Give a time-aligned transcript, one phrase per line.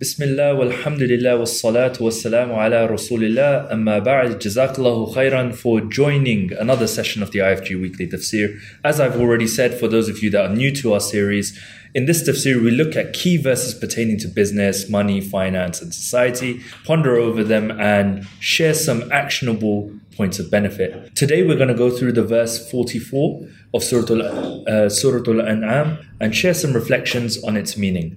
[0.00, 5.80] بسم الله والحمد لله والصلاة والسلام على رسول الله أما بعد جزاك الله خيرا for
[5.82, 8.58] joining another session of the IFG Weekly Tafsir.
[8.82, 11.58] As I've already said, for those of you that are new to our series,
[11.94, 16.62] in this tafsir we look at key verses pertaining to business, money, finance and society,
[16.86, 21.14] ponder over them and share some actionable points of benefit.
[21.14, 25.98] Today we're going to go through the verse 44 of Surah Al- uh, Surah Al-An'am
[26.20, 28.16] and share some reflections on its meaning.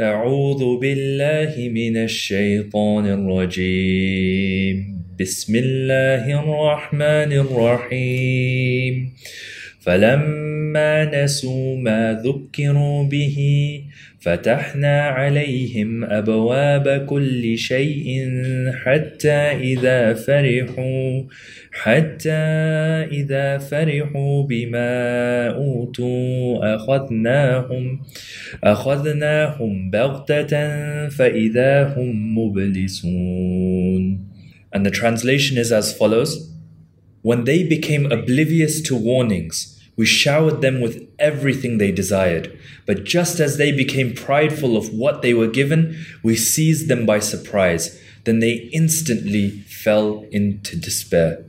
[0.00, 4.76] أعوذ بالله من الشيطان الرجيم.
[5.20, 9.12] بسم الله الرحمن الرحيم.
[9.80, 13.38] فلما نسوا ما ذكروا به
[14.20, 18.30] فتحنا عليهم أبواب كل شيء
[18.84, 19.40] حتى
[19.72, 21.22] إذا فرحوا
[21.72, 22.42] حتى
[23.12, 28.00] إذا فرحوا بما أوتوا أخذناهم
[28.64, 30.52] أخذناهم بغتة
[31.08, 34.18] فإذا هم مبلسون.
[34.72, 36.52] And the translation is as follows.
[37.22, 42.56] When they became oblivious to warnings, we showered them with everything they desired.
[42.86, 47.18] But just as they became prideful of what they were given, we seized them by
[47.18, 48.00] surprise.
[48.24, 51.44] Then they instantly fell into despair.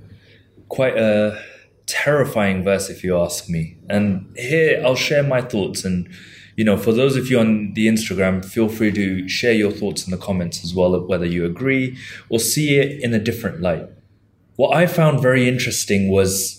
[0.68, 1.42] Quite a
[1.86, 3.78] terrifying verse, if you ask me.
[3.88, 5.86] And here I'll share my thoughts.
[5.86, 6.10] And,
[6.56, 10.06] you know, for those of you on the Instagram, feel free to share your thoughts
[10.06, 11.96] in the comments as well, whether you agree
[12.30, 13.88] or see it in a different light.
[14.56, 16.59] What I found very interesting was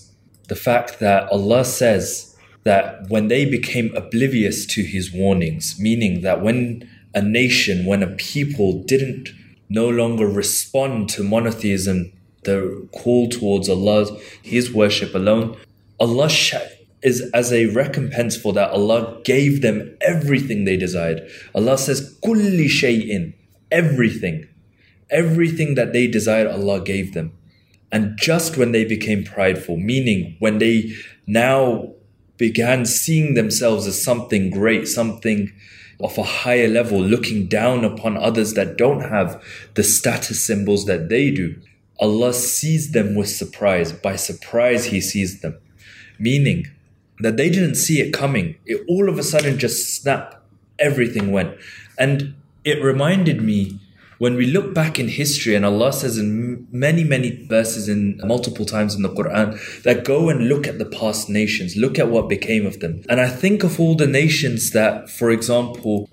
[0.51, 6.41] the fact that Allah says that when they became oblivious to His warnings, meaning that
[6.41, 9.29] when a nation, when a people didn't
[9.69, 12.11] no longer respond to monotheism,
[12.43, 15.55] the call towards Allah, His worship alone,
[16.01, 16.29] Allah
[17.01, 18.71] is as a recompense for that.
[18.71, 21.21] Allah gave them everything they desired.
[21.55, 23.31] Allah says, "Kulli shay'in,"
[23.71, 24.47] everything,
[25.09, 27.31] everything that they desired, Allah gave them.
[27.91, 30.93] And just when they became prideful, meaning when they
[31.27, 31.93] now
[32.37, 35.51] began seeing themselves as something great, something
[35.99, 39.43] of a higher level, looking down upon others that don't have
[39.75, 41.55] the status symbols that they do,
[41.99, 43.91] Allah sees them with surprise.
[43.91, 45.57] By surprise, He sees them.
[46.17, 46.67] Meaning
[47.19, 48.55] that they didn't see it coming.
[48.65, 50.43] It all of a sudden just snap,
[50.79, 51.55] everything went.
[51.99, 53.79] And it reminded me
[54.21, 58.65] when we look back in history, and Allah says in many, many verses in multiple
[58.65, 62.29] times in the Quran that go and look at the past nations, look at what
[62.29, 63.01] became of them.
[63.09, 66.07] And I think of all the nations that, for example,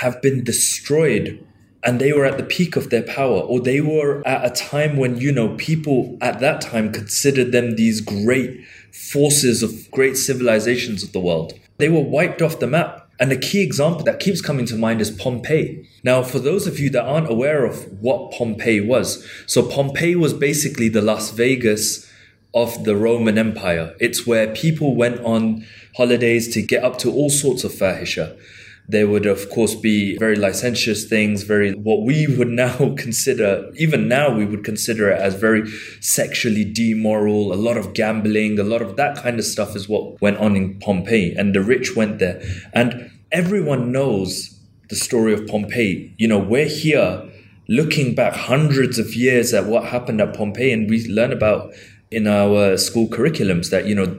[0.00, 1.40] have been destroyed
[1.84, 4.96] and they were at the peak of their power, or they were at a time
[4.96, 11.04] when, you know, people at that time considered them these great forces of great civilizations
[11.04, 11.52] of the world.
[11.78, 13.05] They were wiped off the map.
[13.18, 15.88] And a key example that keeps coming to mind is Pompeii.
[16.02, 20.34] Now, for those of you that aren't aware of what Pompeii was, so Pompeii was
[20.34, 22.10] basically the Las Vegas
[22.54, 23.94] of the Roman Empire.
[24.00, 25.66] It's where people went on
[25.96, 28.38] holidays to get up to all sorts of fahisha.
[28.88, 34.08] There would, of course, be very licentious things, very what we would now consider, even
[34.08, 35.68] now, we would consider it as very
[36.00, 37.52] sexually demoral.
[37.52, 40.56] A lot of gambling, a lot of that kind of stuff is what went on
[40.56, 42.42] in Pompeii, and the rich went there.
[42.72, 44.58] And everyone knows
[44.88, 46.14] the story of Pompeii.
[46.18, 47.28] You know, we're here
[47.68, 51.72] looking back hundreds of years at what happened at Pompeii, and we learn about
[52.10, 54.18] in our school curriculums that, you know,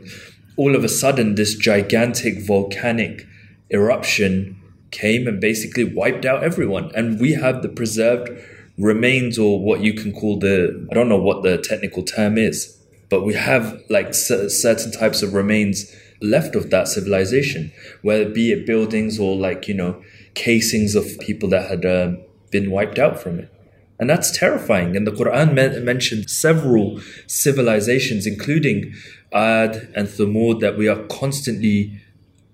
[0.58, 3.26] all of a sudden this gigantic volcanic
[3.70, 4.62] eruption
[4.92, 6.92] came and basically wiped out everyone.
[6.96, 8.30] And we have the preserved
[8.78, 12.78] remains, or what you can call the, I don't know what the technical term is,
[13.10, 18.52] but we have like c- certain types of remains left of that civilization, whether be
[18.52, 20.02] it buildings or like, you know,
[20.36, 22.14] casings of people that had uh,
[22.52, 23.52] been wiped out from it.
[24.00, 24.96] And that's terrifying.
[24.96, 28.94] And the Quran men- mentioned several civilizations, including
[29.34, 32.00] Ad and Thamud, that we are constantly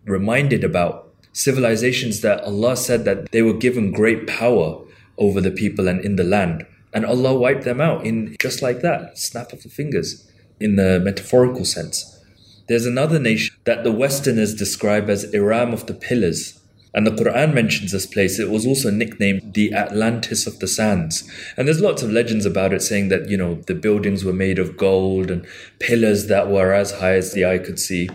[0.05, 4.83] reminded about civilizations that Allah said that they were given great power
[5.17, 6.65] over the people and in the land.
[6.93, 10.29] And Allah wiped them out in just like that, snap of the fingers,
[10.59, 12.19] in the metaphorical sense.
[12.67, 16.59] There's another nation that the Westerners describe as Iram of the Pillars.
[16.95, 18.37] And the Quran mentions this place.
[18.37, 21.27] It was also nicknamed the Atlantis of the Sands.
[21.57, 24.59] And there's lots of legends about it saying that, you know, the buildings were made
[24.59, 25.47] of gold and
[25.79, 28.09] pillars that were as high as the eye could see.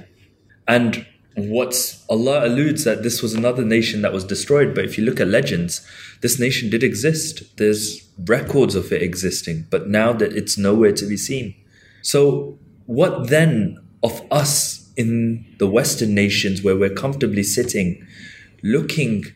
[0.68, 1.04] And
[1.38, 4.74] what's Allah alludes that this was another nation that was destroyed.
[4.74, 5.86] But if you look at legends,
[6.20, 7.56] this nation did exist.
[7.56, 11.54] There's records of it existing, but now that it's nowhere to be seen.
[12.02, 18.06] So, what then of us in the Western nations where we're comfortably sitting,
[18.62, 19.26] looking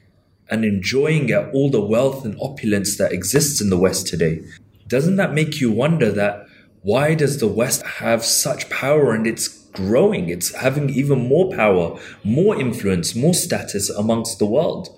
[0.50, 4.42] and enjoying at all the wealth and opulence that exists in the West today,
[4.88, 6.46] doesn't that make you wonder that
[6.82, 10.28] why does the West have such power and it's growing?
[10.28, 14.88] It's having even more power, more influence, more status amongst the world.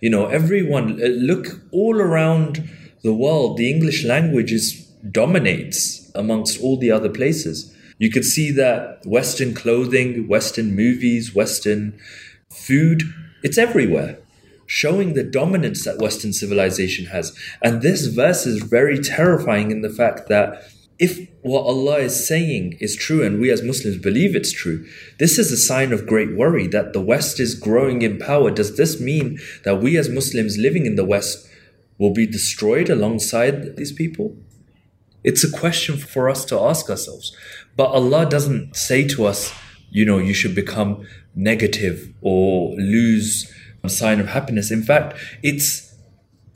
[0.00, 2.68] You know, everyone, uh, look all around
[3.02, 4.80] the world, the English language is
[5.10, 7.74] dominates amongst all the other places.
[7.98, 11.98] You could see that Western clothing, Western movies, Western
[12.50, 13.02] food,
[13.42, 14.18] it's everywhere,
[14.66, 17.36] showing the dominance that Western civilization has.
[17.60, 20.62] And this verse is very terrifying in the fact that
[20.98, 24.86] if what Allah is saying is true and we as Muslims believe it's true,
[25.18, 28.50] this is a sign of great worry that the West is growing in power.
[28.50, 31.48] Does this mean that we as Muslims living in the West
[31.98, 34.36] will be destroyed alongside these people?
[35.24, 37.36] It's a question for us to ask ourselves.
[37.76, 39.52] But Allah doesn't say to us,
[39.90, 43.52] you know, you should become negative or lose
[43.82, 44.70] a sign of happiness.
[44.70, 45.94] In fact, it's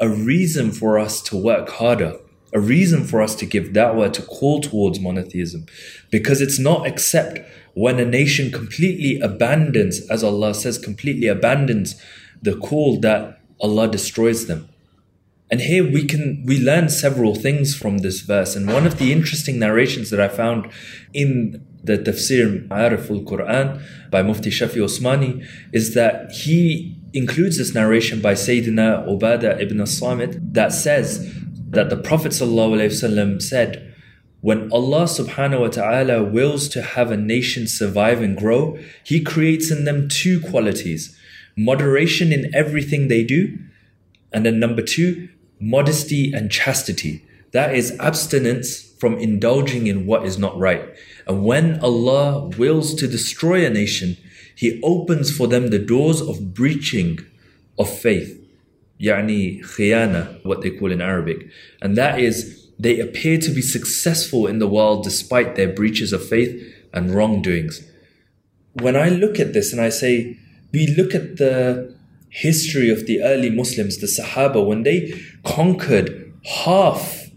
[0.00, 2.16] a reason for us to work harder,
[2.52, 5.66] a reason for us to give da'wah, to call towards monotheism.
[6.10, 7.40] Because it's not except
[7.74, 12.00] when a nation completely abandons, as Allah says, completely abandons
[12.42, 14.68] the call that Allah destroys them.
[15.50, 18.54] And here we can we learn several things from this verse.
[18.54, 20.70] And one of the interesting narrations that I found
[21.14, 28.20] in the Tafsir Ma'arif al-Quran by Mufti Shafi Osmani is that he includes this narration
[28.20, 31.34] by Sayyidina Ubadah ibn Samit that says
[31.70, 33.94] that the Prophet said,
[34.40, 39.70] when Allah subhanahu wa ta'ala wills to have a nation survive and grow, He creates
[39.70, 41.16] in them two qualities
[41.56, 43.58] moderation in everything they do,
[44.32, 45.28] and then number two,
[45.60, 47.26] modesty and chastity.
[47.52, 50.84] That is abstinence from indulging in what is not right.
[51.26, 54.16] And when Allah wills to destroy a nation,
[54.54, 57.18] He opens for them the doors of breaching
[57.76, 58.37] of faith.
[59.00, 61.48] Yani khiyana, what they call in Arabic.
[61.80, 66.26] And that is, they appear to be successful in the world despite their breaches of
[66.26, 67.82] faith and wrongdoings.
[68.74, 70.38] When I look at this and I say,
[70.72, 71.94] we look at the
[72.30, 77.30] history of the early Muslims, the Sahaba, when they conquered half,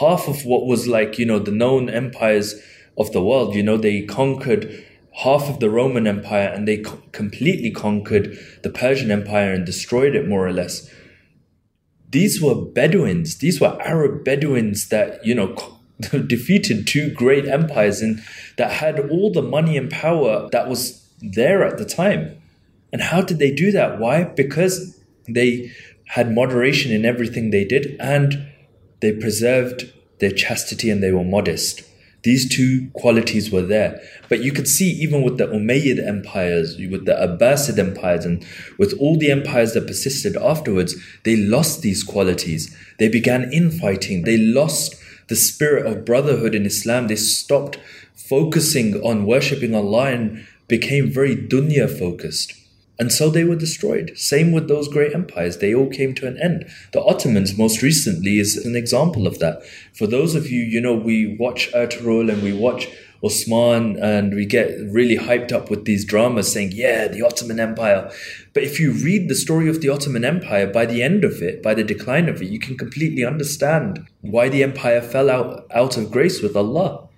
[0.00, 2.60] half of what was like, you know, the known empires
[2.96, 7.02] of the world, you know, they conquered half of the Roman Empire and they co-
[7.12, 10.90] completely conquered the Persian Empire and destroyed it more or less.
[12.10, 15.54] These were Bedouins, these were Arab Bedouins that, you know,
[16.26, 18.22] defeated two great empires and
[18.56, 22.40] that had all the money and power that was there at the time.
[22.92, 23.98] And how did they do that?
[23.98, 24.24] Why?
[24.24, 25.72] Because they
[26.06, 28.48] had moderation in everything they did and
[29.00, 31.82] they preserved their chastity and they were modest.
[32.28, 34.02] These two qualities were there.
[34.28, 38.44] But you could see even with the Umayyad empires, with the Abbasid empires, and
[38.78, 40.94] with all the empires that persisted afterwards,
[41.24, 42.76] they lost these qualities.
[42.98, 44.24] They began infighting.
[44.24, 44.94] They lost
[45.28, 47.08] the spirit of brotherhood in Islam.
[47.08, 47.78] They stopped
[48.14, 52.52] focusing on worshipping Allah and became very dunya focused.
[52.98, 54.12] And so they were destroyed.
[54.16, 55.58] Same with those great empires.
[55.58, 56.68] They all came to an end.
[56.92, 59.64] The Ottomans, most recently, is an example of that.
[59.94, 62.88] For those of you, you know, we watch Ertugrul and we watch
[63.22, 68.10] Osman and we get really hyped up with these dramas saying, yeah, the Ottoman Empire.
[68.52, 71.62] But if you read the story of the Ottoman Empire, by the end of it,
[71.62, 75.96] by the decline of it, you can completely understand why the empire fell out, out
[75.96, 77.08] of grace with Allah.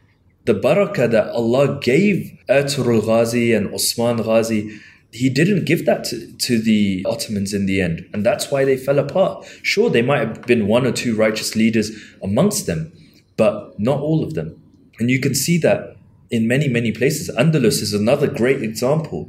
[0.47, 4.81] The barakah that Allah gave Ertugrul Ghazi and Osman Ghazi
[5.13, 8.09] he didn't give that to, to, the Ottomans in the end.
[8.13, 9.45] And that's why they fell apart.
[9.63, 11.91] Sure, they might have been one or two righteous leaders
[12.23, 12.93] amongst them,
[13.37, 14.61] but not all of them.
[14.99, 15.97] And you can see that
[16.31, 17.29] in many, many places.
[17.37, 19.29] Andalus is another great example.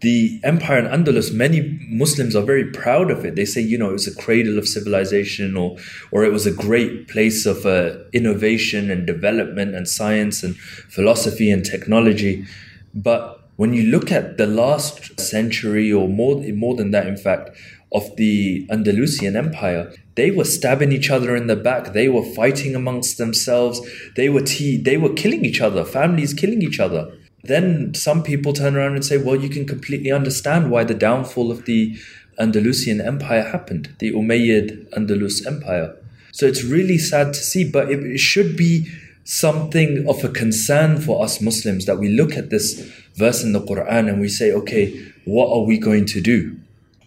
[0.00, 3.36] The empire in Andalus, many Muslims are very proud of it.
[3.36, 5.78] They say, you know, it was a cradle of civilization or,
[6.10, 11.50] or it was a great place of uh, innovation and development and science and philosophy
[11.50, 12.44] and technology.
[12.92, 17.50] But when you look at the last century or more, more than that, in fact,
[17.92, 21.92] of the Andalusian Empire, they were stabbing each other in the back.
[21.92, 23.80] They were fighting amongst themselves.
[24.16, 25.84] They were te- they were killing each other.
[25.84, 27.16] Families killing each other.
[27.44, 31.50] Then some people turn around and say, "Well, you can completely understand why the downfall
[31.52, 31.96] of the
[32.38, 35.94] Andalusian Empire happened, the Umayyad Andalus Empire."
[36.32, 38.88] So it's really sad to see, but it should be
[39.24, 42.80] something of a concern for us Muslims that we look at this
[43.14, 46.58] verse in the Quran and we say, okay, what are we going to do?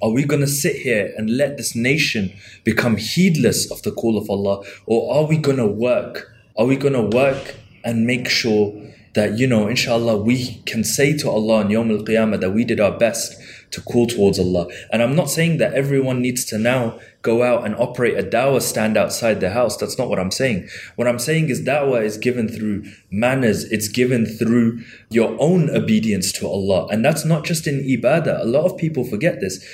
[0.02, 2.34] Are we going to sit here and let this nation
[2.64, 4.64] become heedless of the call of Allah?
[4.86, 6.32] Or are we going to work?
[6.58, 8.74] Are we going to work and make sure
[9.14, 12.64] that, you know, inshallah, we can say to Allah on Yawm al Qiyamah that we
[12.64, 13.36] did our best
[13.72, 14.68] to call towards Allah.
[14.92, 18.62] And I'm not saying that everyone needs to now go out and operate a da'wah
[18.62, 19.76] stand outside the house.
[19.76, 20.70] That's not what I'm saying.
[20.96, 23.66] What I'm saying is da'wah is given through manners.
[23.66, 26.88] It's given through your own obedience to Allah.
[26.88, 28.42] And that's not just in ibadah.
[28.42, 29.66] A lot of people forget this.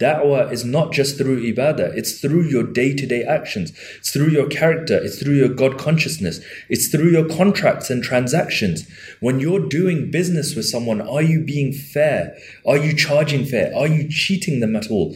[0.00, 3.72] Da'wah is not just through ibadah, it's through your day to day actions.
[3.98, 6.40] It's through your character, it's through your God consciousness,
[6.70, 8.88] it's through your contracts and transactions.
[9.20, 12.34] When you're doing business with someone, are you being fair?
[12.66, 13.76] Are you charging fair?
[13.76, 15.14] Are you cheating them at all?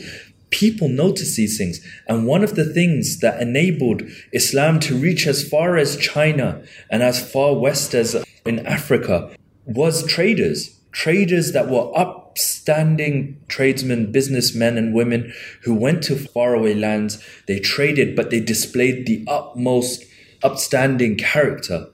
[0.51, 1.81] People notice these things.
[2.07, 7.03] And one of the things that enabled Islam to reach as far as China and
[7.03, 10.79] as far west as in Africa was traders.
[10.95, 15.33] Traders that were upstanding tradesmen, businessmen, and women
[15.63, 17.23] who went to faraway lands.
[17.49, 20.05] They traded, but they displayed the utmost
[20.45, 21.89] upstanding character.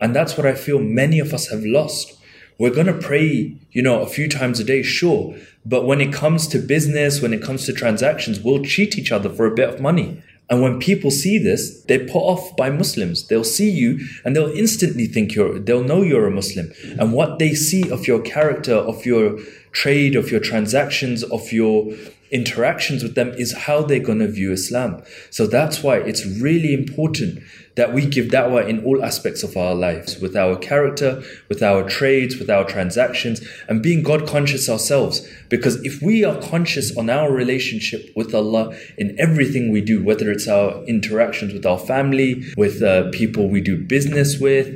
[0.00, 2.18] And that's what I feel many of us have lost.
[2.58, 5.36] We're going to pray, you know, a few times a day, sure.
[5.64, 9.30] But when it comes to business, when it comes to transactions, we'll cheat each other
[9.30, 10.22] for a bit of money.
[10.50, 13.28] And when people see this, they're put off by Muslims.
[13.28, 16.72] They'll see you and they'll instantly think you're, they'll know you're a Muslim.
[16.98, 19.38] And what they see of your character, of your
[19.70, 21.92] trade, of your transactions, of your
[22.30, 25.02] interactions with them is how they're going to view Islam.
[25.30, 27.42] So that's why it's really important
[27.76, 31.88] that we give da'wah in all aspects of our lives, with our character, with our
[31.88, 35.26] trades, with our transactions, and being God conscious ourselves.
[35.48, 40.30] Because if we are conscious on our relationship with Allah in everything we do, whether
[40.30, 44.68] it's our interactions with our family, with uh, people we do business with,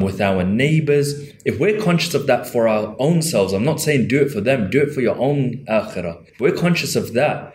[0.00, 1.14] with our neighbors,
[1.44, 4.40] if we're conscious of that for our own selves, I'm not saying do it for
[4.40, 6.26] them, do it for your own akhirah.
[6.28, 7.54] If we're conscious of that,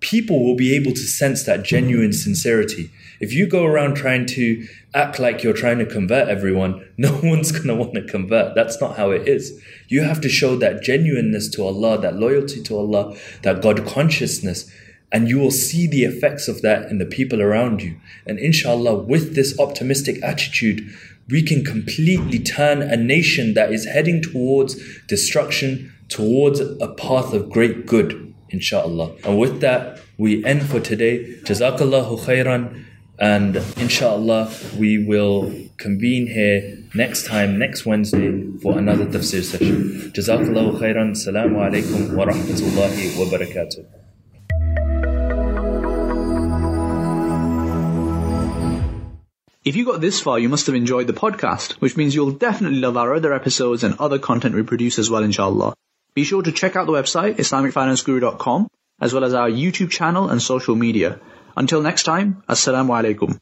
[0.00, 2.90] people will be able to sense that genuine sincerity.
[3.20, 7.52] If you go around trying to act like you're trying to convert everyone, no one's
[7.52, 8.54] going to want to convert.
[8.54, 9.60] That's not how it is.
[9.88, 14.70] You have to show that genuineness to Allah, that loyalty to Allah, that God consciousness,
[15.10, 17.98] and you will see the effects of that in the people around you.
[18.26, 20.92] And inshallah, with this optimistic attitude,
[21.30, 24.76] we can completely turn a nation that is heading towards
[25.06, 29.16] destruction towards a path of great good, inshallah.
[29.24, 31.24] And with that, we end for today.
[31.42, 32.84] Jazakallahu khairan.
[33.16, 40.12] And inshallah, we will convene here next time, next Wednesday, for another tafsir session.
[40.12, 41.12] Jazakallahu khairan.
[41.12, 44.03] Assalamu alaikum wa rahmatullahi wa barakatuh.
[49.64, 52.80] If you got this far, you must have enjoyed the podcast, which means you'll definitely
[52.80, 55.72] love our other episodes and other content we produce as well, inshallah.
[56.14, 58.68] Be sure to check out the website, IslamicFinanceGuru.com,
[59.00, 61.18] as well as our YouTube channel and social media.
[61.56, 63.38] Until next time, Assalamu alaikum.